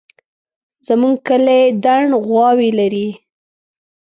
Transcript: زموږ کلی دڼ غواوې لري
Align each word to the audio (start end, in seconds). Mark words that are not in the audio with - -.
زموږ 0.87 1.15
کلی 1.27 1.61
دڼ 1.83 2.01
غواوې 2.25 2.69
لري 2.79 3.07